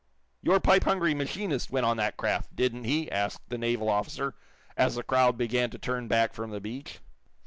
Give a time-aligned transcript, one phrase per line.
[0.41, 4.33] "Your pipe hungry machinist went on that craft, didn't he!" asked the naval officer,
[4.75, 7.01] as the crowd began to turn back from the beach.